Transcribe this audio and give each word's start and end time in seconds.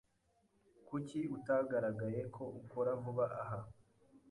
Kuki 0.87 1.19
utagaragaye 1.37 2.21
ko 2.35 2.43
ukora 2.59 2.91
vuba 3.01 3.25
aha? 3.41 3.59